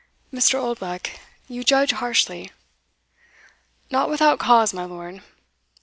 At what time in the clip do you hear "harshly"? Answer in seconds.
1.91-2.51